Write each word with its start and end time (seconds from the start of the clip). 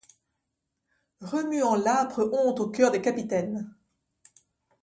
Remuant 1.21 1.75
l'âpre 1.75 2.21
honte 2.33 2.59
au 2.59 2.71
coeur 2.71 2.89
des 2.89 3.03
capitaines 3.03 3.71